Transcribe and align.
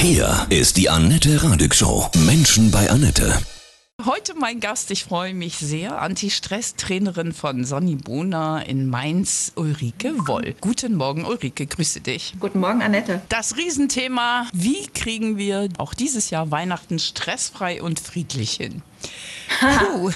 Hier 0.00 0.46
ist 0.48 0.76
die 0.76 0.88
Annette 0.88 1.42
Radig 1.42 1.74
Show. 1.74 2.08
Menschen 2.24 2.70
bei 2.70 2.88
Annette. 2.88 3.36
Heute 4.06 4.34
mein 4.36 4.60
Gast, 4.60 4.92
ich 4.92 5.02
freue 5.02 5.34
mich 5.34 5.56
sehr, 5.58 6.00
Anti-Stress-Trainerin 6.00 7.32
von 7.32 7.64
Sonny 7.64 7.96
Bona 7.96 8.60
in 8.60 8.88
Mainz, 8.88 9.50
Ulrike 9.56 10.14
Woll. 10.28 10.54
Guten 10.60 10.94
Morgen, 10.94 11.24
Ulrike, 11.24 11.66
grüße 11.66 12.00
dich. 12.00 12.34
Guten 12.38 12.60
Morgen, 12.60 12.80
Annette. 12.80 13.22
Das 13.28 13.56
Riesenthema, 13.56 14.46
wie 14.52 14.86
kriegen 14.86 15.36
wir 15.36 15.68
auch 15.78 15.94
dieses 15.94 16.30
Jahr 16.30 16.52
Weihnachten 16.52 17.00
stressfrei 17.00 17.82
und 17.82 17.98
friedlich 17.98 18.52
hin? 18.52 18.82
Puh. 19.58 20.10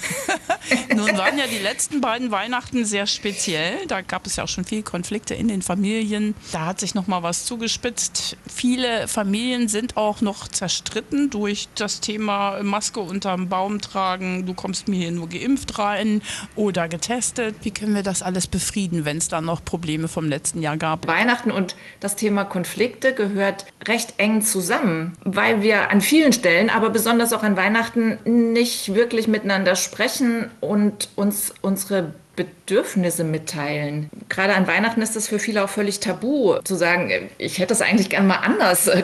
Nun 0.95 1.17
waren 1.17 1.39
ja 1.39 1.47
die 1.47 1.59
letzten 1.59 2.01
beiden 2.01 2.31
Weihnachten 2.31 2.85
sehr 2.85 3.07
speziell. 3.07 3.87
Da 3.89 4.01
gab 4.01 4.27
es 4.27 4.37
ja 4.37 4.45
auch 4.45 4.49
schon 4.49 4.65
viele 4.65 4.83
Konflikte 4.83 5.35
in 5.35 5.49
den 5.49 5.63
Familien. 5.63 6.35
Da 6.53 6.67
hat 6.67 6.81
sich 6.81 6.95
noch 6.95 7.07
mal 7.07 7.23
was 7.23 7.45
zugespitzt. 7.45 8.37
Viele 8.47 9.09
Familien 9.09 9.69
sind 9.69 9.97
auch 9.97 10.21
noch 10.21 10.49
zerstritten 10.49 11.31
durch 11.31 11.69
das 11.75 12.01
Thema 12.01 12.63
Maske 12.63 13.01
unterm 13.01 13.49
Baum 13.49 13.81
tragen. 13.81 14.47
Du 14.47 14.55
kommst 14.55 14.89
mir 14.89 14.97
hier 14.97 15.13
nur 15.13 15.29
geimpft 15.29 15.79
rein 15.79 16.23
oder 16.55 16.89
getestet. 16.89 17.57
Wie 17.63 17.73
können 17.73 17.95
wir 17.95 18.03
das 18.03 18.23
alles 18.23 18.47
befrieden, 18.47 19.05
wenn 19.05 19.19
es 19.19 19.29
da 19.29 19.41
noch 19.41 19.65
Probleme 19.65 20.09
vom 20.09 20.29
letzten 20.29 20.63
Jahr 20.63 20.77
gab? 20.77 21.07
Weihnachten 21.07 21.51
und 21.51 21.75
das 22.01 22.17
Thema 22.17 22.45
Konflikte 22.45 23.15
gehört 23.15 23.67
recht 23.87 24.15
eng 24.19 24.43
zusammen, 24.43 25.17
weil 25.25 25.63
wir 25.63 25.91
an 25.91 26.01
vielen 26.01 26.33
Stellen, 26.33 26.71
aber 26.71 26.91
besonders 26.91 27.33
auch 27.33 27.43
an 27.43 27.57
Weihnachten 27.57 28.19
nicht 28.53 28.72
wirklich 28.95 29.29
miteinander 29.29 29.77
sprechen 29.77 30.51
und 30.61 31.09
uns 31.17 31.55
unsere 31.63 32.15
Bedürfnisse 32.35 33.25
mitteilen. 33.25 34.09
Gerade 34.31 34.55
an 34.55 34.67
Weihnachten 34.67 35.03
ist 35.03 35.17
das 35.17 35.29
für 35.29 35.39
viele 35.39 35.63
auch 35.63 35.69
völlig 35.69 36.01
tabu, 36.01 36.57
zu 36.65 36.77
sagen, 36.77 37.11
ich 37.37 37.59
hätte 37.59 37.69
das 37.69 37.83
eigentlich 37.83 38.09
gern 38.09 38.27
mal 38.27 38.37
anders. 38.37 38.91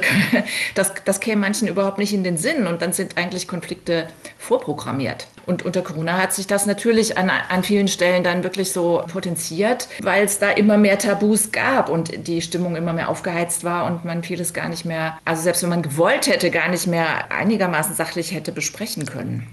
Das, 0.75 0.93
das 1.05 1.21
käme 1.21 1.41
manchen 1.41 1.67
überhaupt 1.67 1.99
nicht 1.99 2.13
in 2.13 2.23
den 2.23 2.37
Sinn 2.37 2.67
und 2.67 2.83
dann 2.83 2.93
sind 2.93 3.17
eigentlich 3.17 3.49
Konflikte 3.49 4.07
vorprogrammiert. 4.39 5.27
Und 5.47 5.65
unter 5.65 5.83
Corona 5.83 6.19
hat 6.19 6.33
sich 6.33 6.47
das 6.47 6.67
natürlich 6.67 7.19
an, 7.19 7.31
an 7.31 7.65
vielen 7.65 7.89
Stellen 7.89 8.23
dann 8.23 8.45
wirklich 8.45 8.73
so 8.73 9.03
potenziert, 9.11 9.89
weil 10.01 10.25
es 10.25 10.39
da 10.39 10.51
immer 10.51 10.77
mehr 10.77 10.99
Tabus 10.99 11.53
gab 11.53 11.89
und 11.89 12.29
die 12.29 12.43
Stimmung 12.43 12.77
immer 12.77 12.93
mehr 12.93 13.09
aufgeheizt 13.09 13.65
war 13.65 13.87
und 13.87 14.05
man 14.05 14.23
vieles 14.23 14.53
gar 14.53 14.69
nicht 14.69 14.85
mehr, 14.85 15.19
also 15.25 15.43
selbst 15.43 15.63
wenn 15.63 15.71
man 15.71 15.83
gewollt 15.83 16.27
hätte, 16.27 16.51
gar 16.51 16.69
nicht 16.69 16.87
mehr 16.87 17.31
einigermaßen 17.33 17.95
sachlich 17.95 18.33
hätte 18.33 18.53
besprechen 18.53 19.07
können. 19.07 19.47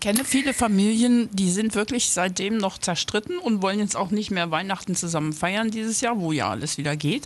Ich 0.00 0.06
kenne 0.06 0.24
viele 0.24 0.54
Familien, 0.54 1.28
die 1.32 1.50
sind 1.50 1.74
wirklich 1.74 2.10
seitdem 2.10 2.56
noch 2.56 2.78
zerstritten 2.78 3.36
und 3.36 3.62
wollen 3.62 3.80
jetzt 3.80 3.96
auch 3.96 4.12
nicht 4.12 4.30
mehr 4.30 4.52
Weihnachten 4.52 4.94
zusammen 4.94 5.32
feiern 5.32 5.72
dieses 5.72 6.00
Jahr, 6.00 6.20
wo 6.20 6.30
ja 6.30 6.48
alles 6.48 6.78
wieder 6.78 6.94
geht. 6.94 7.24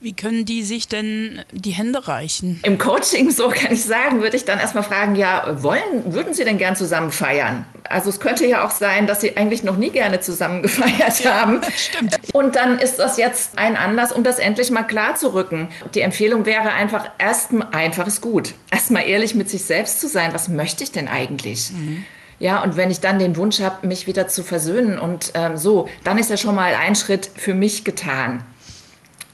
Wie 0.00 0.14
können 0.14 0.46
die 0.46 0.62
sich 0.62 0.88
denn 0.88 1.42
die 1.52 1.72
Hände 1.72 2.08
reichen? 2.08 2.58
Im 2.62 2.78
Coaching, 2.78 3.30
so 3.30 3.50
kann 3.50 3.74
ich 3.74 3.84
sagen, 3.84 4.22
würde 4.22 4.38
ich 4.38 4.46
dann 4.46 4.58
erstmal 4.58 4.82
fragen, 4.82 5.14
ja, 5.14 5.62
wollen, 5.62 6.14
würden 6.14 6.32
Sie 6.32 6.44
denn 6.44 6.56
gern 6.56 6.74
zusammen 6.74 7.12
feiern? 7.12 7.66
Also 7.90 8.08
es 8.08 8.20
könnte 8.20 8.46
ja 8.46 8.64
auch 8.64 8.70
sein, 8.70 9.08
dass 9.08 9.20
Sie 9.20 9.36
eigentlich 9.36 9.64
noch 9.64 9.76
nie 9.76 9.90
gerne 9.90 10.20
zusammen 10.20 10.62
gefeiert 10.62 11.20
ja, 11.24 11.40
haben. 11.40 11.60
Stimmt. 11.76 12.16
Und 12.32 12.54
dann 12.54 12.78
ist 12.78 13.00
das 13.00 13.16
jetzt 13.16 13.58
ein 13.58 13.76
Anlass, 13.76 14.12
um 14.12 14.22
das 14.22 14.38
endlich 14.38 14.70
mal 14.70 14.84
klar 14.84 15.16
zu 15.16 15.34
rücken. 15.34 15.68
Die 15.94 16.00
Empfehlung 16.00 16.46
wäre 16.46 16.70
einfach, 16.70 17.10
erst 17.18 17.50
einfach 17.72 18.06
ist 18.06 18.20
gut. 18.20 18.54
Erstmal 18.70 19.08
ehrlich 19.08 19.34
mit 19.34 19.50
sich 19.50 19.64
selbst 19.64 20.00
zu 20.00 20.08
sein. 20.08 20.32
Was 20.32 20.48
möchte 20.48 20.84
ich 20.84 20.92
denn 20.92 21.08
eigentlich? 21.08 21.72
Mhm. 21.72 22.04
Ja, 22.38 22.62
und 22.62 22.76
wenn 22.76 22.92
ich 22.92 23.00
dann 23.00 23.18
den 23.18 23.36
Wunsch 23.36 23.60
habe, 23.60 23.86
mich 23.86 24.06
wieder 24.06 24.28
zu 24.28 24.44
versöhnen 24.44 24.98
und 24.98 25.32
ähm, 25.34 25.56
so, 25.56 25.88
dann 26.04 26.16
ist 26.16 26.30
ja 26.30 26.36
schon 26.36 26.54
mal 26.54 26.74
ein 26.74 26.94
Schritt 26.94 27.28
für 27.36 27.54
mich 27.54 27.84
getan. 27.84 28.44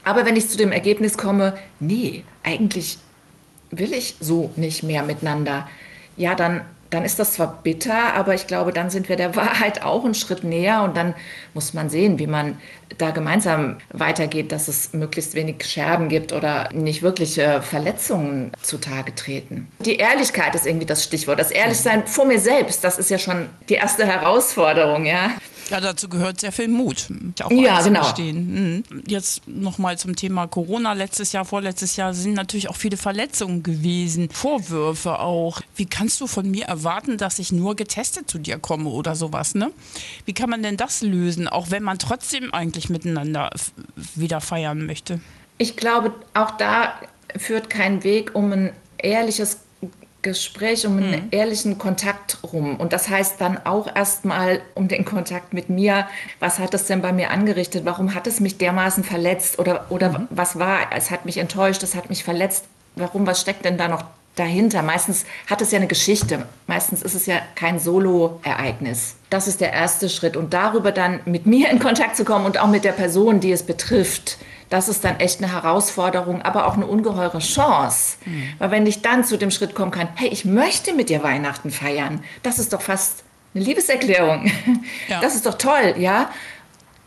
Aber 0.03 0.25
wenn 0.25 0.35
ich 0.35 0.49
zu 0.49 0.57
dem 0.57 0.71
Ergebnis 0.71 1.15
komme, 1.17 1.57
nee, 1.79 2.23
eigentlich 2.43 2.97
will 3.69 3.93
ich 3.93 4.15
so 4.19 4.51
nicht 4.55 4.81
mehr 4.81 5.03
miteinander, 5.03 5.69
ja, 6.17 6.33
dann 6.33 6.61
dann 6.89 7.03
ist 7.03 7.19
das 7.19 7.33
zwar 7.33 7.59
bitter, 7.63 8.13
aber 8.13 8.33
ich 8.33 8.47
glaube, 8.47 8.71
dann 8.71 8.89
sind 8.89 9.09
wir 9.09 9.15
der 9.15 9.35
Wahrheit 9.35 9.83
auch 9.83 10.05
einen 10.05 10.13
Schritt 10.13 10.43
näher 10.43 10.83
und 10.83 10.95
dann 10.95 11.13
muss 11.53 11.73
man 11.73 11.89
sehen, 11.89 12.19
wie 12.19 12.27
man 12.27 12.57
da 12.97 13.11
gemeinsam 13.11 13.77
weitergeht, 13.91 14.51
dass 14.51 14.67
es 14.67 14.93
möglichst 14.93 15.35
wenig 15.35 15.65
Scherben 15.65 16.09
gibt 16.09 16.31
oder 16.31 16.69
nicht 16.73 17.01
wirkliche 17.01 17.61
Verletzungen 17.61 18.51
zutage 18.61 19.13
treten. 19.13 19.67
Die 19.79 19.97
Ehrlichkeit 19.97 20.55
ist 20.55 20.65
irgendwie 20.65 20.85
das 20.85 21.03
Stichwort. 21.03 21.39
Das 21.39 21.51
Ehrlichsein 21.51 22.07
vor 22.07 22.25
mir 22.25 22.39
selbst, 22.39 22.83
das 22.83 22.97
ist 22.97 23.09
ja 23.09 23.17
schon 23.17 23.49
die 23.69 23.75
erste 23.75 24.05
Herausforderung, 24.05 25.05
ja. 25.05 25.31
Ja, 25.69 25.81
dazu 25.81 26.07
gehört 26.09 26.39
sehr 26.39 26.51
viel 26.51 26.67
Mut. 26.67 27.07
Auch 27.43 27.51
ja, 27.51 27.81
genau. 27.81 28.13
Mhm. 28.17 28.83
Jetzt 29.05 29.47
nochmal 29.47 29.97
zum 29.97 30.15
Thema 30.15 30.47
Corona. 30.47 30.93
Letztes 30.93 31.31
Jahr, 31.31 31.45
vorletztes 31.45 31.95
Jahr 31.95 32.13
sind 32.13 32.33
natürlich 32.33 32.69
auch 32.69 32.75
viele 32.75 32.97
Verletzungen 32.97 33.63
gewesen, 33.63 34.29
Vorwürfe 34.31 35.19
auch. 35.19 35.61
Wie 35.75 35.85
kannst 35.85 36.21
du 36.21 36.27
von 36.27 36.49
mir 36.49 36.65
erwarten, 36.65 37.17
dass 37.17 37.39
ich 37.39 37.51
nur 37.51 37.75
getestet 37.75 38.29
zu 38.29 38.37
dir 38.39 38.59
komme 38.59 38.89
oder 38.89 39.15
sowas, 39.15 39.55
ne? 39.55 39.71
Wie 40.25 40.33
kann 40.33 40.49
man 40.49 40.63
denn 40.63 40.77
das 40.77 41.01
lösen, 41.01 41.47
auch 41.47 41.71
wenn 41.71 41.83
man 41.83 41.99
trotzdem 41.99 42.53
eigentlich 42.53 42.89
miteinander 42.89 43.49
wieder 44.15 44.41
feiern 44.41 44.85
möchte? 44.85 45.19
Ich 45.57 45.75
glaube, 45.75 46.13
auch 46.33 46.51
da 46.51 46.93
führt 47.35 47.69
kein 47.69 48.03
Weg 48.03 48.35
um 48.35 48.51
ein 48.51 48.73
ehrliches 48.97 49.59
Gespräch, 50.27 50.85
um 50.85 50.97
einen 50.97 51.11
mhm. 51.11 51.27
ehrlichen 51.31 51.77
Kontakt 51.77 52.39
rum. 52.51 52.75
Und 52.75 52.93
das 52.93 53.09
heißt 53.09 53.39
dann 53.39 53.57
auch 53.65 53.93
erstmal 53.95 54.61
um 54.75 54.87
den 54.87 55.05
Kontakt 55.05 55.53
mit 55.53 55.69
mir. 55.69 56.07
Was 56.39 56.59
hat 56.59 56.73
es 56.73 56.85
denn 56.85 57.01
bei 57.01 57.13
mir 57.13 57.31
angerichtet? 57.31 57.85
Warum 57.85 58.13
hat 58.13 58.27
es 58.27 58.39
mich 58.39 58.57
dermaßen 58.57 59.03
verletzt? 59.03 59.57
Oder, 59.59 59.85
oder 59.89 60.19
mhm. 60.19 60.27
was 60.29 60.59
war? 60.59 60.79
Es 60.95 61.11
hat 61.11 61.25
mich 61.25 61.37
enttäuscht, 61.37 61.81
es 61.83 61.95
hat 61.95 62.09
mich 62.09 62.23
verletzt. 62.23 62.65
Warum? 62.95 63.25
Was 63.25 63.39
steckt 63.39 63.63
denn 63.63 63.77
da 63.77 63.87
noch 63.87 64.03
dahinter? 64.35 64.81
Meistens 64.81 65.25
hat 65.47 65.61
es 65.61 65.71
ja 65.71 65.77
eine 65.77 65.87
Geschichte. 65.87 66.45
Meistens 66.67 67.01
ist 67.01 67.15
es 67.15 67.25
ja 67.25 67.39
kein 67.55 67.79
Solo-Ereignis. 67.79 69.15
Das 69.29 69.47
ist 69.47 69.61
der 69.61 69.71
erste 69.71 70.09
Schritt. 70.09 70.35
Und 70.35 70.53
darüber 70.53 70.91
dann 70.91 71.21
mit 71.25 71.45
mir 71.45 71.69
in 71.69 71.79
Kontakt 71.79 72.17
zu 72.17 72.25
kommen 72.25 72.45
und 72.45 72.59
auch 72.59 72.67
mit 72.67 72.83
der 72.83 72.91
Person, 72.91 73.39
die 73.39 73.51
es 73.51 73.63
betrifft 73.63 74.37
das 74.69 74.89
ist 74.89 75.03
dann 75.03 75.19
echt 75.19 75.41
eine 75.41 75.51
Herausforderung, 75.51 76.41
aber 76.41 76.67
auch 76.67 76.75
eine 76.75 76.85
ungeheure 76.87 77.39
Chance. 77.39 78.17
Mhm. 78.25 78.43
Weil 78.59 78.71
wenn 78.71 78.85
ich 78.85 79.01
dann 79.01 79.23
zu 79.23 79.37
dem 79.37 79.51
Schritt 79.51 79.75
kommen 79.75 79.91
kann, 79.91 80.09
hey, 80.15 80.29
ich 80.29 80.45
möchte 80.45 80.93
mit 80.93 81.09
dir 81.09 81.23
Weihnachten 81.23 81.71
feiern, 81.71 82.23
das 82.43 82.59
ist 82.59 82.73
doch 82.73 82.81
fast 82.81 83.23
eine 83.55 83.63
Liebeserklärung. 83.63 84.51
Ja. 85.07 85.21
Das 85.21 85.35
ist 85.35 85.45
doch 85.45 85.57
toll, 85.57 85.95
ja. 85.97 86.29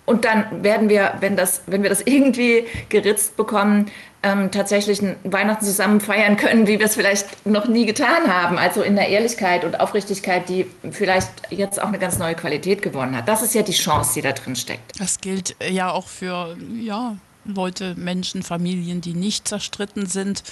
Und 0.07 0.25
dann 0.25 0.65
werden 0.65 0.89
wir, 0.89 1.15
wenn, 1.21 1.37
das, 1.37 1.63
wenn 1.67 1.83
wir 1.83 1.91
das 1.91 2.01
irgendwie 2.01 2.65
geritzt 2.89 3.37
bekommen, 3.37 3.91
ähm, 4.23 4.51
tatsächlich 4.51 5.01
Weihnachten 5.25 5.65
zusammen 5.65 6.01
feiern 6.01 6.37
können, 6.37 6.67
wie 6.67 6.79
wir 6.79 6.87
es 6.87 6.95
vielleicht 6.95 7.47
noch 7.47 7.69
nie 7.69 7.87
getan 7.87 8.27
haben. 8.27 8.59
Also 8.59 8.83
in 8.83 8.97
der 8.97 9.09
Ehrlichkeit 9.09 9.65
und 9.65 9.79
Aufrichtigkeit, 9.79 10.49
die 10.49 10.67
vielleicht 10.91 11.31
jetzt 11.51 11.81
auch 11.81 11.89
eine 11.89 11.99
ganz 11.99 12.19
neue 12.19 12.35
Qualität 12.35 12.83
gewonnen 12.83 13.17
hat. 13.17 13.29
Das 13.29 13.43
ist 13.43 13.55
ja 13.55 13.63
die 13.63 13.73
Chance, 13.73 14.15
die 14.15 14.23
da 14.23 14.33
drin 14.33 14.57
steckt. 14.57 14.99
Das 14.99 15.21
gilt 15.21 15.55
ja 15.71 15.91
auch 15.91 16.09
für 16.09 16.57
ja, 16.75 17.17
Leute, 17.45 17.95
Menschen, 17.97 18.43
Familien, 18.43 19.01
die 19.01 19.15
nicht 19.15 19.49
zerstritten 19.49 20.07
sind, 20.07 20.43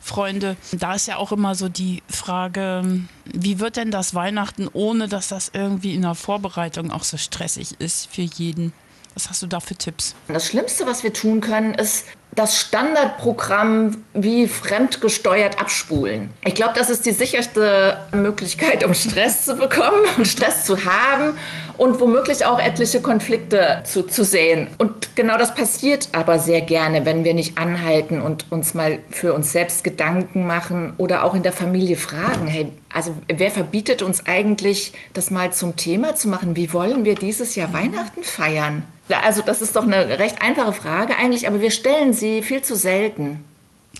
Freunde. 0.00 0.56
Da 0.72 0.94
ist 0.94 1.06
ja 1.06 1.16
auch 1.16 1.32
immer 1.32 1.54
so 1.54 1.68
die 1.68 2.02
Frage, 2.08 3.00
wie 3.24 3.60
wird 3.60 3.76
denn 3.76 3.90
das 3.90 4.14
Weihnachten, 4.14 4.68
ohne 4.72 5.08
dass 5.08 5.28
das 5.28 5.50
irgendwie 5.52 5.94
in 5.94 6.02
der 6.02 6.14
Vorbereitung 6.14 6.90
auch 6.90 7.04
so 7.04 7.16
stressig 7.16 7.80
ist 7.80 8.08
für 8.10 8.22
jeden? 8.22 8.72
Was 9.14 9.28
hast 9.28 9.42
du 9.42 9.46
da 9.46 9.60
für 9.60 9.74
Tipps? 9.74 10.14
Das 10.28 10.46
Schlimmste, 10.46 10.86
was 10.86 11.02
wir 11.02 11.12
tun 11.12 11.40
können, 11.40 11.74
ist 11.74 12.04
das 12.36 12.56
Standardprogramm 12.56 14.04
wie 14.14 14.46
fremdgesteuert 14.46 15.60
abspulen. 15.60 16.30
Ich 16.44 16.54
glaube, 16.54 16.74
das 16.76 16.88
ist 16.88 17.04
die 17.04 17.10
sicherste 17.10 17.98
Möglichkeit, 18.12 18.84
um 18.84 18.94
Stress 18.94 19.44
zu 19.44 19.56
bekommen 19.56 20.04
und 20.16 20.28
Stress 20.28 20.64
zu 20.64 20.84
haben 20.84 21.36
und 21.78 22.00
womöglich 22.00 22.44
auch 22.44 22.60
etliche 22.60 23.00
Konflikte 23.00 23.82
zu, 23.84 24.02
zu 24.02 24.24
sehen. 24.24 24.66
Und 24.78 25.16
genau 25.16 25.38
das 25.38 25.54
passiert 25.54 26.08
aber 26.12 26.38
sehr 26.38 26.60
gerne, 26.60 27.06
wenn 27.06 27.24
wir 27.24 27.34
nicht 27.34 27.56
anhalten 27.56 28.20
und 28.20 28.50
uns 28.50 28.74
mal 28.74 28.98
für 29.10 29.32
uns 29.32 29.52
selbst 29.52 29.84
Gedanken 29.84 30.46
machen 30.46 30.92
oder 30.98 31.24
auch 31.24 31.34
in 31.34 31.42
der 31.42 31.52
Familie 31.52 31.96
fragen, 31.96 32.46
hey, 32.46 32.72
also 32.92 33.14
wer 33.28 33.50
verbietet 33.50 34.02
uns 34.02 34.26
eigentlich, 34.26 34.92
das 35.14 35.30
mal 35.30 35.52
zum 35.52 35.76
Thema 35.76 36.14
zu 36.16 36.28
machen? 36.28 36.56
Wie 36.56 36.72
wollen 36.72 37.04
wir 37.04 37.14
dieses 37.14 37.54
Jahr 37.54 37.72
Weihnachten 37.72 38.22
feiern? 38.24 38.82
Also 39.24 39.42
das 39.42 39.62
ist 39.62 39.76
doch 39.76 39.84
eine 39.84 40.18
recht 40.18 40.42
einfache 40.42 40.72
Frage 40.72 41.16
eigentlich, 41.16 41.46
aber 41.46 41.60
wir 41.60 41.70
stellen 41.70 42.12
sie 42.12 42.42
viel 42.42 42.62
zu 42.62 42.76
selten. 42.76 43.44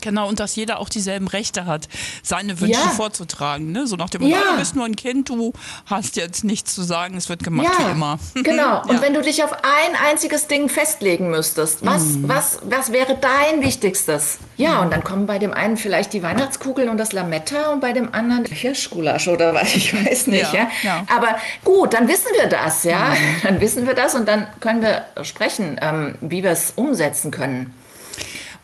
Genau, 0.00 0.28
und 0.28 0.40
dass 0.40 0.54
jeder 0.56 0.78
auch 0.78 0.88
dieselben 0.88 1.28
Rechte 1.28 1.66
hat, 1.66 1.88
seine 2.22 2.60
Wünsche 2.60 2.80
ja. 2.80 2.88
vorzutragen. 2.90 3.72
Ne? 3.72 3.86
So 3.86 3.96
nach 3.96 4.10
dem 4.10 4.22
Motto, 4.22 4.34
ja. 4.34 4.52
du 4.52 4.58
bist 4.58 4.76
nur 4.76 4.84
ein 4.84 4.96
Kind, 4.96 5.28
du 5.28 5.52
hast 5.86 6.16
jetzt 6.16 6.44
nichts 6.44 6.74
zu 6.74 6.82
sagen, 6.82 7.16
es 7.16 7.28
wird 7.28 7.42
gemacht 7.42 7.68
ja. 7.78 7.86
wie 7.86 7.90
immer. 7.92 8.18
Genau, 8.48 8.82
und 8.86 9.02
wenn 9.02 9.14
du 9.14 9.20
dich 9.20 9.44
auf 9.44 9.52
ein 9.52 9.96
einziges 10.08 10.46
Ding 10.46 10.68
festlegen 10.68 11.30
müsstest, 11.30 11.84
was, 11.84 12.02
mhm. 12.04 12.28
was, 12.28 12.60
was 12.62 12.92
wäre 12.92 13.16
dein 13.20 13.62
Wichtigstes? 13.62 14.38
Ja, 14.56 14.80
und 14.80 14.92
dann 14.92 15.04
kommen 15.04 15.26
bei 15.26 15.38
dem 15.38 15.52
einen 15.52 15.76
vielleicht 15.76 16.12
die 16.12 16.22
Weihnachtskugeln 16.22 16.88
und 16.88 16.98
das 16.98 17.12
Lametta 17.12 17.72
und 17.72 17.80
bei 17.80 17.92
dem 17.92 18.14
anderen 18.14 18.44
Hirschgulasch 18.46 19.28
oder 19.28 19.54
was, 19.54 19.74
ich 19.74 19.92
weiß 19.92 20.28
nicht. 20.28 20.52
Ja. 20.52 20.68
Aber 21.14 21.36
gut, 21.64 21.94
dann 21.94 22.08
wissen 22.08 22.28
wir 22.40 22.48
das, 22.48 22.84
ja. 22.84 23.10
Mhm. 23.10 23.42
Dann 23.42 23.60
wissen 23.60 23.86
wir 23.86 23.94
das 23.94 24.14
und 24.14 24.26
dann 24.26 24.46
können 24.60 24.82
wir 24.82 25.04
sprechen, 25.22 25.78
ähm, 25.80 26.16
wie 26.20 26.42
wir 26.42 26.50
es 26.50 26.72
umsetzen 26.76 27.30
können. 27.30 27.74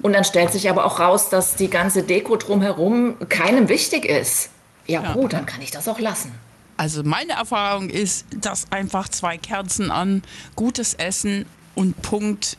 Und 0.04 0.12
dann 0.12 0.24
stellt 0.24 0.52
sich 0.52 0.68
aber 0.68 0.84
auch 0.84 1.00
raus, 1.00 1.30
dass 1.30 1.54
die 1.54 1.70
ganze 1.70 2.02
Deko 2.02 2.36
drumherum 2.36 3.16
keinem 3.30 3.70
wichtig 3.70 4.04
ist. 4.04 4.50
Ja, 4.86 5.02
ja. 5.02 5.12
gut, 5.14 5.32
dann 5.32 5.46
kann 5.46 5.62
ich 5.62 5.70
das 5.70 5.88
auch 5.88 5.98
lassen. 5.98 6.30
Also 6.76 7.02
meine 7.02 7.32
Erfahrung 7.32 7.88
ist, 7.88 8.26
dass 8.38 8.70
einfach 8.70 9.08
zwei 9.08 9.38
Kerzen 9.38 9.90
an, 9.90 10.22
gutes 10.56 10.92
Essen 10.92 11.46
und 11.74 12.02
Punkt 12.02 12.58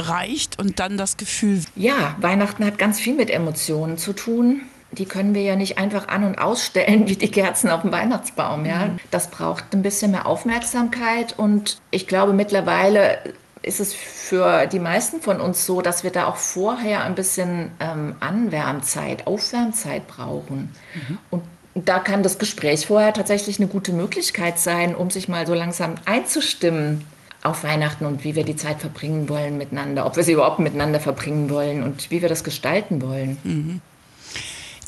reicht 0.00 0.58
und 0.58 0.80
dann 0.80 0.96
das 0.96 1.16
Gefühl. 1.16 1.62
Ja, 1.76 2.16
Weihnachten 2.18 2.64
hat 2.64 2.76
ganz 2.76 2.98
viel 2.98 3.14
mit 3.14 3.30
Emotionen 3.30 3.96
zu 3.96 4.12
tun. 4.12 4.62
Die 4.90 5.04
können 5.04 5.32
wir 5.32 5.42
ja 5.42 5.54
nicht 5.54 5.78
einfach 5.78 6.08
an- 6.08 6.24
und 6.24 6.38
ausstellen 6.38 7.06
wie 7.06 7.14
die 7.14 7.30
Kerzen 7.30 7.70
auf 7.70 7.82
dem 7.82 7.92
Weihnachtsbaum. 7.92 8.66
Ja? 8.66 8.86
Mhm. 8.86 8.98
Das 9.12 9.30
braucht 9.30 9.72
ein 9.74 9.82
bisschen 9.82 10.10
mehr 10.10 10.26
Aufmerksamkeit 10.26 11.38
und 11.38 11.78
ich 11.92 12.08
glaube 12.08 12.32
mittlerweile 12.32 13.18
ist 13.62 13.80
es 13.80 13.92
für 13.92 14.66
die 14.66 14.78
meisten 14.78 15.20
von 15.20 15.40
uns 15.40 15.66
so, 15.66 15.82
dass 15.82 16.02
wir 16.02 16.10
da 16.10 16.26
auch 16.26 16.36
vorher 16.36 17.04
ein 17.04 17.14
bisschen 17.14 17.72
ähm, 17.80 18.16
Anwärmzeit, 18.20 19.26
Aufwärmzeit 19.26 20.06
brauchen. 20.06 20.74
Mhm. 20.94 21.18
Und 21.30 21.42
da 21.74 21.98
kann 21.98 22.22
das 22.22 22.38
Gespräch 22.38 22.86
vorher 22.86 23.12
tatsächlich 23.12 23.58
eine 23.58 23.68
gute 23.68 23.92
Möglichkeit 23.92 24.58
sein, 24.58 24.94
um 24.94 25.10
sich 25.10 25.28
mal 25.28 25.46
so 25.46 25.54
langsam 25.54 25.94
einzustimmen 26.04 27.04
auf 27.42 27.64
Weihnachten 27.64 28.06
und 28.06 28.24
wie 28.24 28.34
wir 28.34 28.44
die 28.44 28.56
Zeit 28.56 28.80
verbringen 28.80 29.28
wollen 29.28 29.56
miteinander, 29.56 30.04
ob 30.04 30.16
wir 30.16 30.24
sie 30.24 30.32
überhaupt 30.32 30.58
miteinander 30.58 31.00
verbringen 31.00 31.48
wollen 31.48 31.82
und 31.82 32.10
wie 32.10 32.22
wir 32.22 32.28
das 32.28 32.44
gestalten 32.44 33.00
wollen. 33.00 33.38
Mhm. 33.44 33.80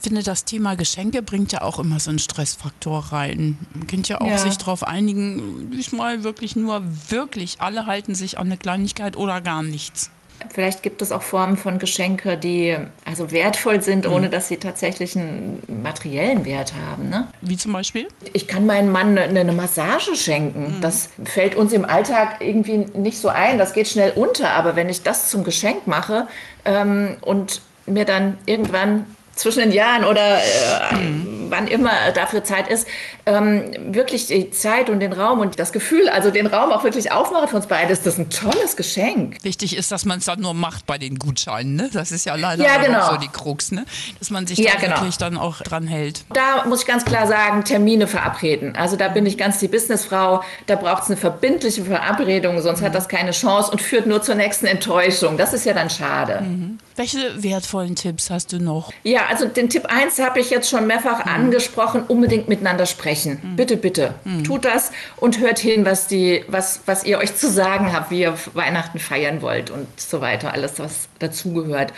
Ich 0.02 0.08
finde, 0.08 0.24
das 0.24 0.44
Thema 0.44 0.74
Geschenke 0.74 1.22
bringt 1.22 1.52
ja 1.52 1.62
auch 1.62 1.78
immer 1.78 2.00
so 2.00 2.10
einen 2.10 2.18
Stressfaktor 2.18 3.12
rein. 3.12 3.56
Man 3.72 3.86
könnte 3.86 4.14
ja 4.14 4.20
auch 4.20 4.26
ja. 4.26 4.36
sich 4.36 4.58
darauf 4.58 4.82
einigen, 4.82 5.70
diesmal 5.70 6.24
wirklich 6.24 6.56
nur 6.56 6.82
wirklich, 7.08 7.60
alle 7.60 7.86
halten 7.86 8.16
sich 8.16 8.36
an 8.36 8.46
eine 8.46 8.56
Kleinigkeit 8.56 9.16
oder 9.16 9.40
gar 9.40 9.62
nichts. 9.62 10.10
Vielleicht 10.52 10.82
gibt 10.82 11.02
es 11.02 11.12
auch 11.12 11.22
Formen 11.22 11.56
von 11.56 11.78
Geschenke, 11.78 12.36
die 12.36 12.76
also 13.04 13.30
wertvoll 13.30 13.80
sind, 13.80 14.08
ohne 14.08 14.26
mhm. 14.26 14.32
dass 14.32 14.48
sie 14.48 14.56
tatsächlich 14.56 15.16
einen 15.16 15.62
materiellen 15.84 16.44
Wert 16.44 16.72
haben. 16.74 17.08
Ne? 17.08 17.28
Wie 17.40 17.56
zum 17.56 17.72
Beispiel? 17.72 18.08
Ich 18.32 18.48
kann 18.48 18.66
meinem 18.66 18.90
Mann 18.90 19.16
eine, 19.16 19.38
eine 19.38 19.52
Massage 19.52 20.16
schenken. 20.16 20.78
Mhm. 20.78 20.80
Das 20.80 21.10
fällt 21.24 21.54
uns 21.54 21.72
im 21.72 21.84
Alltag 21.84 22.40
irgendwie 22.40 22.78
nicht 22.98 23.18
so 23.18 23.28
ein. 23.28 23.56
Das 23.56 23.72
geht 23.72 23.86
schnell 23.86 24.10
unter. 24.16 24.50
Aber 24.50 24.74
wenn 24.74 24.88
ich 24.88 25.04
das 25.04 25.30
zum 25.30 25.44
Geschenk 25.44 25.86
mache 25.86 26.26
ähm, 26.64 27.18
und 27.20 27.62
mir 27.86 28.04
dann 28.04 28.36
irgendwann 28.46 29.06
zwischen 29.42 29.60
den 29.60 29.72
Jahren 29.72 30.04
oder 30.04 30.38
äh, 30.38 30.94
mhm. 30.94 31.41
Wann 31.52 31.68
immer 31.68 31.92
dafür 32.14 32.42
Zeit 32.42 32.68
ist, 32.68 32.88
ähm, 33.26 33.62
wirklich 33.94 34.26
die 34.26 34.50
Zeit 34.50 34.90
und 34.90 34.98
den 34.98 35.12
Raum 35.12 35.38
und 35.38 35.58
das 35.58 35.72
Gefühl, 35.72 36.08
also 36.08 36.30
den 36.30 36.48
Raum 36.48 36.72
auch 36.72 36.82
wirklich 36.82 37.12
aufmachen 37.12 37.48
für 37.48 37.56
uns 37.56 37.66
beide, 37.66 37.92
ist 37.92 38.06
das 38.06 38.18
ein 38.18 38.30
tolles 38.30 38.76
Geschenk. 38.76 39.36
Wichtig 39.42 39.76
ist, 39.76 39.92
dass 39.92 40.04
man 40.04 40.18
es 40.18 40.24
dann 40.24 40.40
nur 40.40 40.54
macht 40.54 40.86
bei 40.86 40.98
den 40.98 41.18
Gutscheinen. 41.18 41.76
Ne? 41.76 41.90
Das 41.92 42.10
ist 42.10 42.26
ja 42.26 42.34
leider 42.34 42.64
ja, 42.64 42.82
genau. 42.82 43.12
so 43.12 43.16
die 43.18 43.28
Krux, 43.28 43.70
ne? 43.70 43.84
dass 44.18 44.30
man 44.30 44.46
sich 44.46 44.58
ja, 44.58 44.72
da 44.72 44.80
genau. 44.80 44.96
wirklich 44.96 45.18
dann 45.18 45.36
auch 45.36 45.60
dran 45.60 45.86
hält. 45.86 46.24
Da 46.32 46.64
muss 46.66 46.80
ich 46.80 46.86
ganz 46.86 47.04
klar 47.04 47.26
sagen, 47.26 47.64
Termine 47.64 48.06
verabreden. 48.06 48.74
Also 48.74 48.96
da 48.96 49.08
bin 49.08 49.26
ich 49.26 49.38
ganz 49.38 49.58
die 49.58 49.68
Businessfrau. 49.68 50.42
Da 50.66 50.76
braucht 50.76 51.04
es 51.04 51.08
eine 51.08 51.16
verbindliche 51.16 51.84
Verabredung, 51.84 52.60
sonst 52.60 52.80
mhm. 52.80 52.86
hat 52.86 52.94
das 52.94 53.08
keine 53.08 53.32
Chance 53.32 53.70
und 53.70 53.80
führt 53.80 54.06
nur 54.06 54.22
zur 54.22 54.34
nächsten 54.34 54.66
Enttäuschung. 54.66 55.36
Das 55.36 55.52
ist 55.52 55.66
ja 55.66 55.74
dann 55.74 55.90
schade. 55.90 56.40
Mhm. 56.40 56.78
Welche 56.96 57.42
wertvollen 57.42 57.96
Tipps 57.96 58.30
hast 58.30 58.52
du 58.52 58.58
noch? 58.58 58.92
Ja, 59.02 59.26
also 59.28 59.46
den 59.46 59.68
Tipp 59.70 59.86
1 59.86 60.18
habe 60.18 60.40
ich 60.40 60.50
jetzt 60.50 60.68
schon 60.68 60.86
mehrfach 60.86 61.24
mhm. 61.24 61.32
Angesprochen, 61.44 62.04
unbedingt 62.06 62.48
miteinander 62.48 62.86
sprechen. 62.86 63.40
Mhm. 63.42 63.56
Bitte, 63.56 63.76
bitte, 63.76 64.14
mhm. 64.24 64.44
tut 64.44 64.64
das 64.64 64.92
und 65.16 65.40
hört 65.40 65.58
hin, 65.58 65.84
was, 65.84 66.06
die, 66.06 66.44
was, 66.48 66.80
was 66.86 67.04
ihr 67.04 67.18
euch 67.18 67.36
zu 67.36 67.50
sagen 67.50 67.92
habt, 67.92 68.10
wie 68.10 68.22
ihr 68.22 68.34
Weihnachten 68.54 68.98
feiern 68.98 69.42
wollt 69.42 69.70
und 69.70 69.88
so 70.00 70.20
weiter, 70.20 70.52
alles, 70.52 70.78
was 70.78 71.08
dazugehört. 71.18 71.92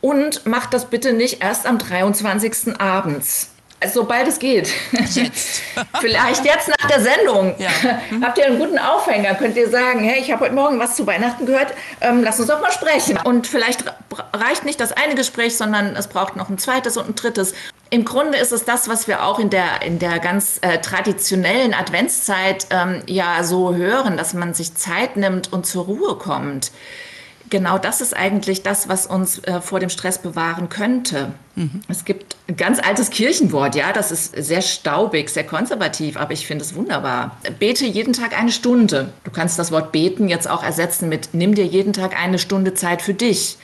Und 0.00 0.46
macht 0.46 0.74
das 0.74 0.86
bitte 0.86 1.12
nicht 1.12 1.42
erst 1.42 1.66
am 1.66 1.78
23. 1.78 2.80
abends. 2.80 3.50
Also, 3.80 4.00
sobald 4.00 4.26
es 4.26 4.38
geht. 4.38 4.72
Jetzt. 4.92 5.62
Vielleicht 6.00 6.44
jetzt 6.44 6.68
nach 6.68 6.88
der 6.88 7.00
Sendung. 7.00 7.54
Ja. 7.58 7.68
Mhm. 8.10 8.24
Habt 8.24 8.38
ihr 8.38 8.46
einen 8.46 8.58
guten 8.58 8.78
Aufhänger? 8.78 9.34
Könnt 9.34 9.56
ihr 9.56 9.68
sagen, 9.68 10.00
hey, 10.00 10.20
ich 10.20 10.30
habe 10.30 10.44
heute 10.44 10.54
Morgen 10.54 10.78
was 10.78 10.96
zu 10.96 11.06
Weihnachten 11.06 11.44
gehört, 11.46 11.74
ähm, 12.00 12.22
lass 12.22 12.38
uns 12.38 12.48
doch 12.48 12.60
mal 12.60 12.72
sprechen. 12.72 13.18
Und 13.22 13.46
vielleicht 13.46 13.84
reicht 14.32 14.64
nicht 14.64 14.80
das 14.80 14.92
eine 14.92 15.14
Gespräch, 15.14 15.56
sondern 15.56 15.94
es 15.96 16.06
braucht 16.06 16.36
noch 16.36 16.48
ein 16.48 16.58
zweites 16.58 16.96
und 16.96 17.08
ein 17.08 17.14
drittes. 17.14 17.54
Im 17.90 18.04
Grunde 18.04 18.38
ist 18.38 18.52
es 18.52 18.64
das, 18.64 18.88
was 18.88 19.08
wir 19.08 19.24
auch 19.24 19.38
in 19.38 19.50
der, 19.50 19.82
in 19.82 19.98
der 19.98 20.18
ganz 20.18 20.58
äh, 20.60 20.78
traditionellen 20.78 21.74
Adventszeit 21.74 22.66
ähm, 22.70 23.02
ja 23.06 23.42
so 23.44 23.74
hören, 23.74 24.16
dass 24.16 24.34
man 24.34 24.52
sich 24.54 24.74
Zeit 24.74 25.16
nimmt 25.16 25.52
und 25.52 25.66
zur 25.66 25.84
Ruhe 25.84 26.16
kommt 26.16 26.70
genau 27.50 27.78
das 27.78 28.00
ist 28.00 28.16
eigentlich 28.16 28.62
das, 28.62 28.88
was 28.88 29.06
uns 29.06 29.38
äh, 29.44 29.60
vor 29.60 29.80
dem 29.80 29.88
Stress 29.88 30.18
bewahren 30.18 30.68
könnte. 30.68 31.32
Mhm. 31.54 31.82
Es 31.88 32.04
gibt 32.04 32.36
ein 32.48 32.56
ganz 32.56 32.78
altes 32.80 33.10
Kirchenwort, 33.10 33.74
ja, 33.74 33.92
das 33.92 34.10
ist 34.10 34.34
sehr 34.36 34.62
staubig, 34.62 35.28
sehr 35.30 35.44
konservativ, 35.44 36.16
aber 36.16 36.32
ich 36.32 36.46
finde 36.46 36.64
es 36.64 36.74
wunderbar. 36.74 37.36
Bete 37.58 37.86
jeden 37.86 38.12
Tag 38.12 38.38
eine 38.38 38.52
Stunde. 38.52 39.12
Du 39.24 39.30
kannst 39.30 39.58
das 39.58 39.72
Wort 39.72 39.92
beten 39.92 40.28
jetzt 40.28 40.48
auch 40.48 40.62
ersetzen 40.62 41.08
mit 41.08 41.30
nimm 41.32 41.54
dir 41.54 41.66
jeden 41.66 41.92
Tag 41.92 42.18
eine 42.18 42.38
Stunde 42.38 42.74
Zeit 42.74 43.02
für 43.02 43.14
dich. 43.14 43.58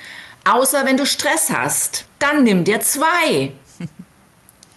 Außer 0.45 0.85
wenn 0.85 0.97
du 0.97 1.07
Stress 1.07 1.51
hast, 1.51 2.05
dann 2.19 2.45
nimm 2.45 2.65
dir 2.65 2.81
zwei. 2.81 3.53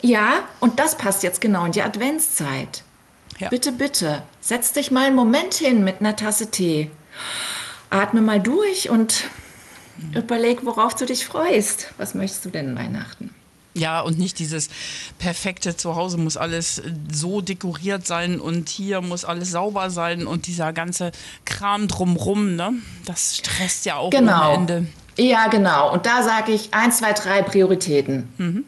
Ja, 0.01 0.43
und 0.59 0.79
das 0.79 0.97
passt 0.97 1.23
jetzt 1.23 1.41
genau 1.41 1.65
in 1.65 1.71
die 1.71 1.81
Adventszeit. 1.81 2.83
Ja. 3.39 3.49
Bitte, 3.49 3.71
bitte, 3.71 4.23
setz 4.41 4.73
dich 4.73 4.91
mal 4.91 5.05
einen 5.05 5.15
Moment 5.15 5.53
hin 5.53 5.83
mit 5.83 5.99
einer 5.99 6.15
Tasse 6.15 6.49
Tee 6.49 6.89
atme 7.89 8.21
mal 8.21 8.39
durch 8.39 8.89
und 8.89 9.25
überleg, 10.13 10.65
worauf 10.65 10.95
du 10.95 11.05
dich 11.05 11.25
freust. 11.25 11.93
Was 11.97 12.13
möchtest 12.13 12.45
du 12.45 12.49
denn 12.49 12.75
Weihnachten? 12.75 13.33
Ja, 13.73 14.01
und 14.01 14.17
nicht 14.17 14.39
dieses 14.39 14.69
perfekte 15.19 15.77
Zuhause 15.77 16.17
muss 16.17 16.35
alles 16.35 16.81
so 17.11 17.41
dekoriert 17.41 18.07
sein 18.07 18.39
und 18.39 18.69
hier 18.69 19.01
muss 19.01 19.23
alles 19.23 19.51
sauber 19.51 19.91
sein 19.91 20.25
und 20.25 20.47
dieser 20.47 20.73
ganze 20.73 21.11
Kram 21.45 21.87
drumrum, 21.87 22.55
ne? 22.55 22.73
Das 23.05 23.37
stresst 23.37 23.85
ja 23.85 23.97
auch 23.97 24.09
genau. 24.09 24.53
ohne 24.53 24.55
Ende. 24.55 24.87
Ja, 25.17 25.47
genau. 25.47 25.93
Und 25.93 26.07
da 26.07 26.23
sage 26.23 26.53
ich 26.53 26.73
eins, 26.73 26.97
zwei, 26.97 27.13
drei 27.13 27.43
Prioritäten. 27.43 28.27
Mhm. 28.37 28.65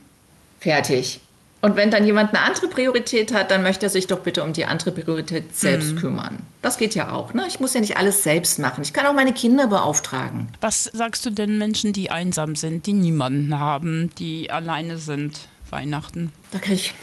Fertig. 0.60 1.22
Und 1.62 1.76
wenn 1.76 1.92
dann 1.92 2.06
jemand 2.06 2.34
eine 2.34 2.44
andere 2.46 2.68
Priorität 2.68 3.34
hat, 3.34 3.52
dann 3.52 3.64
möchte 3.64 3.88
er 3.88 3.90
sich 3.90 4.08
doch 4.08 4.20
bitte 4.20 4.44
um 4.44 4.54
die 4.54 4.66
andere 4.66 4.92
Priorität 4.92 5.56
selbst 5.56 5.94
mhm. 5.94 6.00
kümmern. 6.00 6.38
Das 6.62 6.78
geht 6.78 6.96
ja 6.96 7.12
auch. 7.12 7.34
Ne? 7.34 7.44
Ich 7.48 7.60
muss 7.60 7.74
ja 7.74 7.82
nicht 7.82 7.98
alles 7.98 8.24
selbst 8.24 8.60
machen. 8.60 8.82
Ich 8.82 8.94
kann 8.94 9.06
auch 9.06 9.14
meine 9.14 9.34
Kinder 9.34 9.68
beauftragen. 9.68 10.48
Was 10.62 10.86
sagst 10.86 11.26
du 11.26 11.32
denn 11.32 11.58
Menschen, 11.58 11.92
die 11.92 12.12
einsam 12.12 12.56
sind, 12.56 12.86
die 12.86 12.94
niemanden 12.94 13.60
haben, 13.60 14.10
die 14.18 14.50
alleine 14.50 14.98
sind 14.98 15.50
Weihnachten? 15.70 16.32
Da 16.52 16.60
kriege 16.60 16.76
ich 16.76 16.94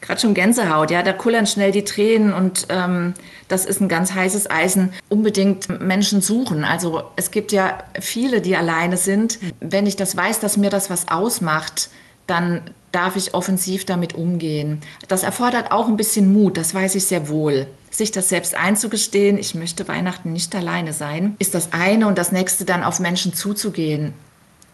gerade 0.00 0.20
schon 0.20 0.34
Gänsehaut. 0.34 0.90
Ja, 0.90 1.04
da 1.04 1.12
kullern 1.12 1.46
schnell 1.46 1.70
die 1.70 1.84
Tränen 1.84 2.32
und 2.32 2.66
ähm, 2.70 3.14
das 3.46 3.64
ist 3.64 3.80
ein 3.80 3.88
ganz 3.88 4.12
heißes 4.12 4.50
Eisen. 4.50 4.92
Unbedingt 5.08 5.80
Menschen 5.80 6.20
suchen. 6.20 6.64
Also 6.64 7.04
es 7.14 7.30
gibt 7.30 7.52
ja 7.52 7.78
viele, 8.00 8.40
die 8.40 8.56
alleine 8.56 8.96
sind. 8.96 9.38
Wenn 9.60 9.86
ich 9.86 9.94
das 9.94 10.16
weiß, 10.16 10.40
dass 10.40 10.56
mir 10.56 10.70
das 10.70 10.90
was 10.90 11.06
ausmacht, 11.06 11.88
dann 12.26 12.62
darf 12.92 13.16
ich 13.16 13.34
offensiv 13.34 13.84
damit 13.84 14.14
umgehen. 14.14 14.80
Das 15.08 15.22
erfordert 15.22 15.72
auch 15.72 15.88
ein 15.88 15.96
bisschen 15.96 16.32
Mut, 16.32 16.56
das 16.56 16.74
weiß 16.74 16.94
ich 16.94 17.04
sehr 17.06 17.28
wohl. 17.28 17.66
Sich 17.90 18.10
das 18.10 18.28
selbst 18.28 18.54
einzugestehen, 18.54 19.38
ich 19.38 19.54
möchte 19.54 19.88
Weihnachten 19.88 20.32
nicht 20.32 20.54
alleine 20.54 20.92
sein, 20.92 21.36
ist 21.38 21.54
das 21.54 21.72
eine 21.72 22.06
und 22.06 22.18
das 22.18 22.32
nächste 22.32 22.64
dann 22.64 22.84
auf 22.84 23.00
Menschen 23.00 23.34
zuzugehen. 23.34 24.14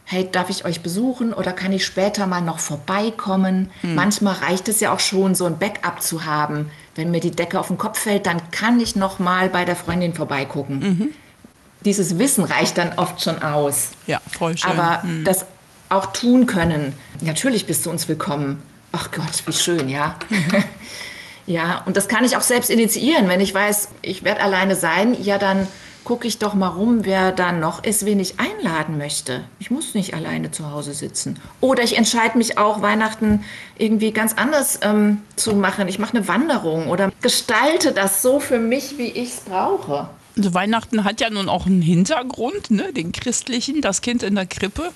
Hey, 0.04 0.26
darf 0.30 0.48
ich 0.48 0.64
euch 0.64 0.80
besuchen 0.80 1.34
oder 1.34 1.52
kann 1.52 1.72
ich 1.72 1.84
später 1.84 2.26
mal 2.26 2.40
noch 2.40 2.60
vorbeikommen? 2.60 3.70
Hm. 3.82 3.94
Manchmal 3.94 4.36
reicht 4.36 4.68
es 4.68 4.80
ja 4.80 4.92
auch 4.92 5.00
schon, 5.00 5.34
so 5.34 5.44
ein 5.44 5.58
Backup 5.58 6.00
zu 6.00 6.24
haben. 6.24 6.70
Wenn 6.94 7.10
mir 7.10 7.20
die 7.20 7.30
Decke 7.30 7.60
auf 7.60 7.68
den 7.68 7.76
Kopf 7.76 7.98
fällt, 7.98 8.24
dann 8.24 8.40
kann 8.50 8.80
ich 8.80 8.96
noch 8.96 9.18
mal 9.18 9.50
bei 9.50 9.66
der 9.66 9.76
Freundin 9.76 10.14
vorbeigucken. 10.14 10.78
Mhm. 10.78 11.08
Dieses 11.84 12.18
Wissen 12.18 12.44
reicht 12.44 12.78
dann 12.78 12.94
oft 12.96 13.22
schon 13.22 13.42
aus. 13.42 13.90
Ja, 14.06 14.20
voll 14.32 14.56
schön. 14.56 14.70
Aber 14.70 15.04
mhm. 15.04 15.24
das 15.24 15.44
auch 15.88 16.06
tun 16.06 16.46
können. 16.46 16.92
Natürlich 17.20 17.66
bist 17.66 17.86
du 17.86 17.90
uns 17.90 18.08
willkommen. 18.08 18.62
Ach 18.92 19.10
Gott, 19.10 19.42
wie 19.46 19.52
schön, 19.52 19.88
ja. 19.88 20.16
ja, 21.46 21.82
und 21.86 21.96
das 21.96 22.08
kann 22.08 22.24
ich 22.24 22.36
auch 22.36 22.42
selbst 22.42 22.70
initiieren. 22.70 23.28
Wenn 23.28 23.40
ich 23.40 23.54
weiß, 23.54 23.88
ich 24.02 24.24
werde 24.24 24.40
alleine 24.40 24.76
sein, 24.76 25.16
ja, 25.22 25.38
dann 25.38 25.66
gucke 26.08 26.26
ich 26.26 26.38
doch 26.38 26.54
mal 26.54 26.68
rum, 26.68 27.04
wer 27.04 27.32
da 27.32 27.52
noch 27.52 27.84
ist, 27.84 28.06
wen 28.06 28.18
ich 28.18 28.40
einladen 28.40 28.96
möchte. 28.96 29.44
Ich 29.58 29.70
muss 29.70 29.94
nicht 29.94 30.14
alleine 30.14 30.50
zu 30.50 30.70
Hause 30.70 30.94
sitzen. 30.94 31.38
Oder 31.60 31.82
ich 31.82 31.98
entscheide 31.98 32.38
mich 32.38 32.56
auch, 32.56 32.80
Weihnachten 32.80 33.44
irgendwie 33.76 34.12
ganz 34.12 34.32
anders 34.32 34.80
ähm, 34.80 35.20
zu 35.36 35.54
machen. 35.54 35.86
Ich 35.86 35.98
mache 35.98 36.16
eine 36.16 36.26
Wanderung 36.26 36.88
oder 36.88 37.12
gestalte 37.20 37.92
das 37.92 38.22
so 38.22 38.40
für 38.40 38.58
mich, 38.58 38.96
wie 38.96 39.10
ich 39.10 39.34
es 39.34 39.40
brauche. 39.40 40.08
Also 40.38 40.54
Weihnachten 40.54 41.04
hat 41.04 41.20
ja 41.20 41.28
nun 41.30 41.48
auch 41.48 41.66
einen 41.66 41.82
Hintergrund, 41.82 42.70
ne? 42.70 42.92
den 42.92 43.10
christlichen, 43.10 43.82
das 43.82 44.02
Kind 44.02 44.22
in 44.22 44.36
der 44.36 44.46
Krippe. 44.46 44.92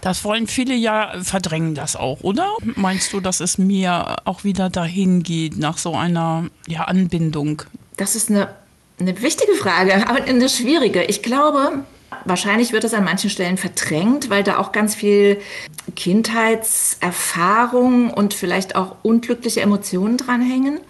Das 0.00 0.22
wollen 0.24 0.46
viele 0.46 0.74
ja 0.74 1.12
verdrängen 1.22 1.74
das 1.74 1.96
auch, 1.96 2.20
oder? 2.20 2.54
Meinst 2.76 3.12
du, 3.12 3.18
dass 3.18 3.40
es 3.40 3.58
mir 3.58 4.18
auch 4.24 4.44
wieder 4.44 4.70
dahin 4.70 5.24
geht 5.24 5.58
nach 5.58 5.76
so 5.76 5.96
einer 5.96 6.46
ja, 6.68 6.84
Anbindung? 6.84 7.62
Das 7.96 8.14
ist 8.14 8.30
eine, 8.30 8.54
eine 9.00 9.20
wichtige 9.20 9.54
Frage, 9.54 10.08
aber 10.08 10.22
eine 10.22 10.48
schwierige. 10.48 11.02
Ich 11.02 11.20
glaube, 11.22 11.82
Wahrscheinlich 12.24 12.72
wird 12.72 12.82
es 12.84 12.92
an 12.92 13.04
manchen 13.04 13.30
Stellen 13.30 13.56
verdrängt, 13.56 14.30
weil 14.30 14.42
da 14.42 14.58
auch 14.58 14.72
ganz 14.72 14.96
viel 14.96 15.40
Kindheitserfahrung 15.96 18.12
und 18.12 18.34
vielleicht 18.34 18.76
auch 18.76 18.96
unglückliche 19.02 19.62
Emotionen 19.62 20.18
dranhängen. 20.18 20.80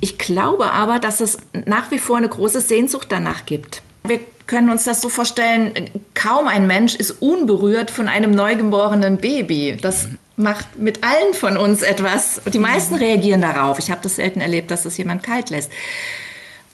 Ich 0.00 0.18
glaube 0.18 0.72
aber, 0.72 0.98
dass 0.98 1.20
es 1.20 1.38
nach 1.64 1.90
wie 1.90 1.98
vor 1.98 2.16
eine 2.16 2.28
große 2.28 2.60
Sehnsucht 2.60 3.08
danach 3.10 3.46
gibt. 3.46 3.82
Wir 4.04 4.20
können 4.46 4.70
uns 4.70 4.84
das 4.84 5.00
so 5.00 5.08
vorstellen, 5.08 5.90
kaum 6.14 6.46
ein 6.46 6.66
Mensch 6.66 6.94
ist 6.94 7.10
unberührt 7.22 7.90
von 7.90 8.08
einem 8.08 8.30
neugeborenen 8.30 9.16
Baby. 9.18 9.76
Das 9.80 10.08
macht 10.36 10.78
mit 10.78 11.02
allen 11.02 11.34
von 11.34 11.56
uns 11.56 11.82
etwas. 11.82 12.40
Die 12.52 12.58
meisten 12.58 12.94
reagieren 12.94 13.40
darauf. 13.40 13.78
Ich 13.78 13.90
habe 13.90 14.00
das 14.02 14.16
selten 14.16 14.40
erlebt, 14.40 14.70
dass 14.70 14.84
das 14.84 14.96
jemand 14.98 15.22
kalt 15.22 15.50
lässt. 15.50 15.72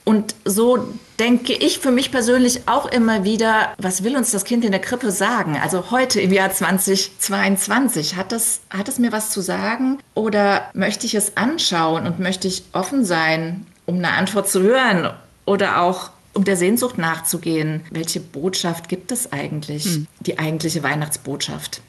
Und 0.05 0.35
so 0.43 0.93
denke 1.17 1.53
ich 1.53 1.79
für 1.79 1.91
mich 1.91 2.11
persönlich 2.11 2.67
auch 2.67 2.85
immer 2.87 3.23
wieder, 3.23 3.73
was 3.77 4.03
will 4.03 4.17
uns 4.17 4.31
das 4.31 4.43
Kind 4.43 4.65
in 4.65 4.71
der 4.71 4.81
Krippe 4.81 5.11
sagen? 5.11 5.57
Also 5.61 5.91
heute 5.91 6.19
im 6.19 6.33
Jahr 6.33 6.51
2022, 6.51 8.15
hat 8.15 8.31
das, 8.31 8.61
hat 8.69 8.89
es 8.89 8.99
mir 8.99 9.11
was 9.11 9.29
zu 9.29 9.41
sagen? 9.41 9.99
Oder 10.13 10.69
möchte 10.73 11.05
ich 11.05 11.15
es 11.15 11.37
anschauen 11.37 12.05
und 12.05 12.19
möchte 12.19 12.47
ich 12.47 12.63
offen 12.73 13.05
sein, 13.05 13.65
um 13.85 13.95
eine 13.95 14.11
Antwort 14.11 14.49
zu 14.49 14.61
hören? 14.61 15.11
Oder 15.45 15.81
auch 15.81 16.09
um 16.33 16.43
der 16.43 16.57
Sehnsucht 16.57 16.97
nachzugehen. 16.97 17.81
Welche 17.91 18.19
Botschaft 18.19 18.89
gibt 18.89 19.11
es 19.11 19.31
eigentlich? 19.31 19.85
Hm. 19.85 20.07
Die 20.21 20.39
eigentliche 20.39 20.83
Weihnachtsbotschaft. 20.83 21.81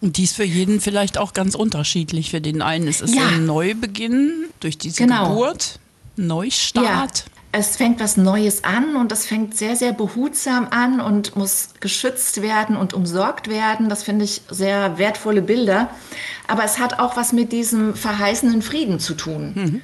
Und 0.00 0.16
die 0.16 0.24
ist 0.24 0.34
für 0.34 0.44
jeden 0.44 0.80
vielleicht 0.80 1.16
auch 1.16 1.32
ganz 1.32 1.54
unterschiedlich. 1.54 2.30
Für 2.30 2.40
den 2.40 2.60
einen 2.60 2.88
ist 2.88 3.02
es 3.02 3.14
ja. 3.14 3.28
ein 3.28 3.46
Neubeginn 3.46 4.46
durch 4.58 4.78
diese 4.78 5.04
genau. 5.04 5.28
Geburt, 5.28 5.78
Neustart. 6.16 7.18
Ja. 7.18 7.31
Es 7.54 7.76
fängt 7.76 8.00
was 8.00 8.16
Neues 8.16 8.64
an 8.64 8.96
und 8.96 9.12
das 9.12 9.26
fängt 9.26 9.56
sehr, 9.56 9.76
sehr 9.76 9.92
behutsam 9.92 10.68
an 10.70 11.02
und 11.02 11.36
muss 11.36 11.68
geschützt 11.80 12.40
werden 12.40 12.76
und 12.76 12.94
umsorgt 12.94 13.48
werden. 13.48 13.90
Das 13.90 14.02
finde 14.02 14.24
ich 14.24 14.40
sehr 14.50 14.96
wertvolle 14.96 15.42
Bilder. 15.42 15.90
Aber 16.48 16.64
es 16.64 16.78
hat 16.78 16.98
auch 16.98 17.14
was 17.14 17.34
mit 17.34 17.52
diesem 17.52 17.94
verheißenen 17.94 18.62
Frieden 18.62 19.00
zu 19.00 19.12
tun. 19.14 19.52
Mhm. 19.54 19.82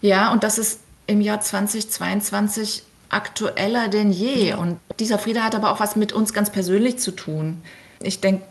Ja, 0.00 0.32
und 0.32 0.42
das 0.42 0.58
ist 0.58 0.80
im 1.06 1.20
Jahr 1.20 1.40
2022 1.40 2.82
aktueller 3.08 3.88
denn 3.88 4.10
je. 4.10 4.54
Und 4.54 4.80
dieser 4.98 5.18
Friede 5.18 5.44
hat 5.44 5.54
aber 5.54 5.70
auch 5.70 5.78
was 5.78 5.94
mit 5.94 6.12
uns 6.12 6.32
ganz 6.32 6.50
persönlich 6.50 6.98
zu 6.98 7.12
tun. 7.12 7.62
Ich 8.02 8.20
denke, 8.20 8.44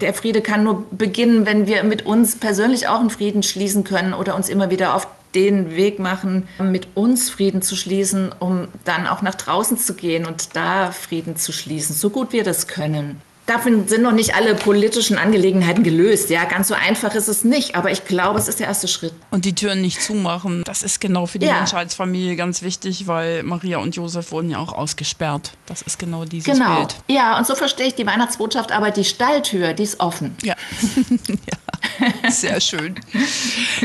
der 0.00 0.12
Friede 0.12 0.42
kann 0.42 0.64
nur 0.64 0.84
beginnen, 0.90 1.46
wenn 1.46 1.66
wir 1.66 1.84
mit 1.84 2.04
uns 2.04 2.36
persönlich 2.36 2.88
auch 2.88 2.98
einen 3.00 3.10
Frieden 3.10 3.42
schließen 3.42 3.84
können 3.84 4.12
oder 4.12 4.34
uns 4.34 4.48
immer 4.48 4.70
wieder 4.70 4.94
auf 4.94 5.06
den 5.34 5.76
Weg 5.76 5.98
machen, 5.98 6.48
mit 6.58 6.88
uns 6.94 7.30
Frieden 7.30 7.62
zu 7.62 7.76
schließen, 7.76 8.32
um 8.38 8.68
dann 8.84 9.06
auch 9.06 9.22
nach 9.22 9.34
draußen 9.34 9.78
zu 9.78 9.94
gehen 9.94 10.26
und 10.26 10.56
da 10.56 10.90
Frieden 10.90 11.36
zu 11.36 11.52
schließen, 11.52 11.94
so 11.94 12.10
gut 12.10 12.32
wir 12.32 12.44
das 12.44 12.66
können. 12.66 13.20
Davon 13.48 13.88
sind 13.88 14.02
noch 14.02 14.12
nicht 14.12 14.34
alle 14.34 14.54
politischen 14.54 15.16
Angelegenheiten 15.16 15.82
gelöst. 15.82 16.28
Ja, 16.28 16.44
ganz 16.44 16.68
so 16.68 16.74
einfach 16.74 17.14
ist 17.14 17.28
es 17.28 17.44
nicht, 17.44 17.76
aber 17.76 17.90
ich 17.90 18.04
glaube, 18.04 18.38
es 18.38 18.46
ist 18.46 18.60
der 18.60 18.66
erste 18.66 18.88
Schritt. 18.88 19.14
Und 19.30 19.46
die 19.46 19.54
Türen 19.54 19.80
nicht 19.80 20.02
zumachen, 20.02 20.64
das 20.64 20.82
ist 20.82 21.00
genau 21.00 21.24
für 21.24 21.38
die 21.38 21.46
ja. 21.46 21.54
Menschheitsfamilie 21.54 22.36
ganz 22.36 22.60
wichtig, 22.60 23.06
weil 23.06 23.42
Maria 23.44 23.78
und 23.78 23.96
Josef 23.96 24.32
wurden 24.32 24.50
ja 24.50 24.58
auch 24.58 24.74
ausgesperrt. 24.74 25.52
Das 25.64 25.80
ist 25.80 25.98
genau 25.98 26.26
dieses 26.26 26.52
genau. 26.52 26.76
Bild. 26.76 26.96
Ja, 27.08 27.38
und 27.38 27.46
so 27.46 27.54
verstehe 27.54 27.86
ich 27.86 27.94
die 27.94 28.04
Weihnachtsbotschaft, 28.04 28.70
aber 28.70 28.90
die 28.90 29.06
Stalltür, 29.06 29.72
die 29.72 29.84
ist 29.84 29.98
offen. 29.98 30.36
Ja. 30.42 30.54
ja. 31.28 31.67
Sehr 32.28 32.60
schön. 32.60 32.94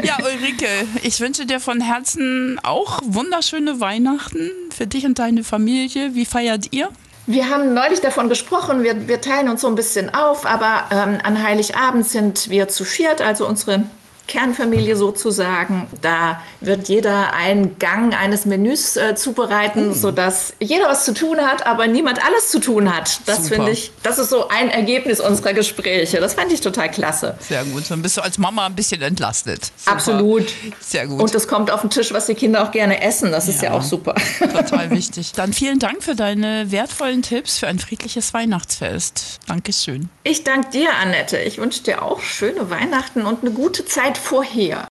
Ja, 0.04 0.18
Ulrike, 0.20 0.68
ich 1.04 1.20
wünsche 1.20 1.46
dir 1.46 1.60
von 1.60 1.82
Herzen 1.82 2.60
auch 2.64 3.00
wunderschöne 3.04 3.80
Weihnachten 3.80 4.50
für 4.76 4.88
dich 4.88 5.06
und 5.06 5.20
deine 5.20 5.44
Familie. 5.44 6.16
Wie 6.16 6.26
feiert 6.26 6.68
ihr? 6.72 6.90
Wir 7.26 7.50
haben 7.50 7.74
neulich 7.74 8.02
davon 8.02 8.28
gesprochen, 8.28 8.84
wir, 8.84 9.08
wir 9.08 9.22
teilen 9.22 9.48
uns 9.48 9.62
so 9.62 9.68
ein 9.68 9.76
bisschen 9.76 10.14
auf, 10.14 10.46
aber 10.46 10.86
ähm, 10.92 11.20
an 11.24 11.42
Heiligabend 11.42 12.06
sind 12.06 12.50
wir 12.50 12.68
zu 12.68 12.84
viert, 12.84 13.22
also 13.22 13.48
unsere 13.48 13.86
Kernfamilie 14.28 14.96
sozusagen. 14.96 15.88
Da 16.02 16.42
wird 16.62 16.88
jeder 16.90 17.34
einen 17.34 17.78
Gang 17.78 18.18
eines 18.18 18.46
Menüs 18.46 18.96
äh, 18.96 19.16
zubereiten, 19.16 19.90
mm. 19.90 19.94
sodass 19.94 20.54
jeder 20.60 20.88
was 20.88 21.06
zu 21.06 21.14
tun 21.14 21.40
hat, 21.42 21.66
aber 21.66 21.88
niemand 21.88 22.24
alles 22.26 22.50
zu 22.50 22.60
tun 22.60 22.94
hat. 22.96 23.20
Das 23.26 23.50
finde 23.50 23.72
ich, 23.72 23.92
das 24.02 24.20
ist 24.20 24.30
so 24.30 24.48
ein 24.48 24.70
Ergebnis 24.70 25.20
unserer 25.20 25.54
Gespräche. 25.54 26.20
Das 26.20 26.34
fand 26.34 26.52
ich 26.52 26.62
total 26.62 26.90
klasse. 26.90 27.36
Sehr 27.40 27.64
gut. 27.66 27.84
Dann 27.90 28.02
bist 28.02 28.18
du 28.18 28.22
als 28.22 28.38
Mama 28.38 28.66
ein 28.66 28.76
bisschen 28.76 29.02
entlastet. 29.02 29.72
Super. 29.76 29.92
Absolut. 29.92 30.54
Sehr 30.80 31.08
gut. 31.08 31.22
Und 31.22 31.36
es 31.36 31.48
kommt 31.48 31.70
auf 31.72 31.82
den 31.82 31.90
Tisch, 31.90 32.14
was 32.14 32.28
die 32.28 32.36
Kinder 32.36 32.64
auch 32.64 32.72
gerne 32.72 33.02
essen. 33.02 33.32
Das 33.32 33.48
ist 33.48 33.62
ja, 33.62 33.72
ja 33.72 33.78
auch 33.78 33.84
super. 33.84 34.16
Total 34.40 34.90
wichtig. 34.92 35.34
Dann 35.34 35.54
vielen 35.54 35.80
Dank 35.80 36.04
für 36.04 36.16
deine 36.16 36.72
wertvollen 36.72 37.22
Tipps 37.22 37.60
für 37.60 37.68
ein 37.68 37.80
friedliches 37.80 38.34
Weihnachtsfest. 38.34 39.40
Dankeschön. 39.48 40.10
Ich 40.24 40.44
danke 40.44 40.72
dir, 40.72 40.96
Annette. 40.96 41.38
Ich 41.40 41.58
wünsche 41.58 41.84
dir 41.84 42.02
auch 42.02 42.22
schöne 42.22 42.70
Weihnachten 42.70 43.24
und 43.24 43.42
eine 43.42 43.52
gute 43.52 43.86
Zeit 44.14 44.18
vorher. 44.18 44.88